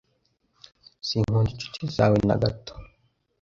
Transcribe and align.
Sinkunda 1.07 1.49
inshuti 1.53 1.83
zawe 1.95 2.17
na 2.27 2.35
gato 2.43 2.73